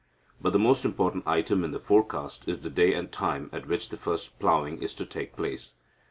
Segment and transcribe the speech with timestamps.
[0.41, 3.89] But the most important item in the forecast is the day and time at which
[3.89, 5.75] the first ploughing is to take place.